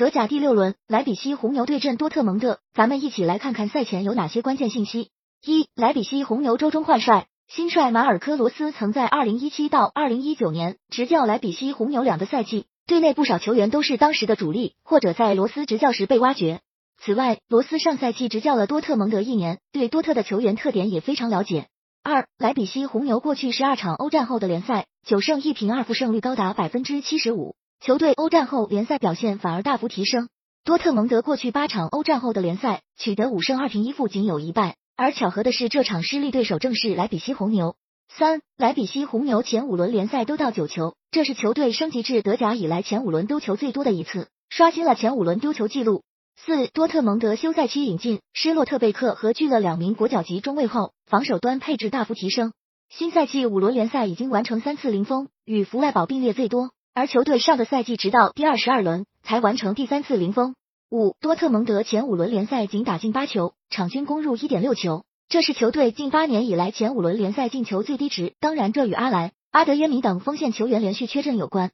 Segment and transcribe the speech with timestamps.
[0.00, 5.10] 德甲第六轮，莱比锡红牛对阵多特蒙德，咱们一起来看看赛前有哪些关键信息。
[5.44, 16.62] 一、莱比锡红牛周中换帅，新帅马尔科罗斯曾在二零一七到二零一九年执教莱比锡红牛两个赛季，队内不少球员都是当时的主力，或者在罗斯执教时被挖掘。
[16.96, 21.66] 此外，罗斯上赛季执教了多特蒙德一年，对多特的球员特点也非常了解。
[22.02, 30.28] 二、莱比锡红牛过去十二场欧战后的联赛，九胜一平二负，胜率高达百分之七十五，球队欧战后联赛表现反而大幅提升。
[30.64, 34.76] 多特蒙德过去八场欧战后的联赛，取得五胜二平一负，仅有一败。
[34.96, 37.76] 而巧合的是，这场失利对手正是莱比锡红牛。
[38.14, 46.02] 三、莱比锡红牛前五轮联赛都到九球，这是球队升级至德甲以来前五轮丢球最多的一次，刷新了前五轮丢球记录。
[46.36, 52.52] 四、多特蒙德休赛期引进施洛特贝克和聚勒两名国脚级中卫后，防守端配置大幅提升。
[52.90, 56.72] 新赛季五轮联赛已经完成三次零封，与福赖堡并列最多。
[56.92, 60.54] 而球队上个赛季直到第二十二轮才完成第三次零封。
[60.90, 68.34] 五、多特蒙德前五轮联赛仅打进八球，场均攻入一点六球，这是球队近八年以来前五轮联赛进球最低值。
[68.40, 71.68] 当然，这与阿莱、阿德约米等锋线球员连续缺阵有关。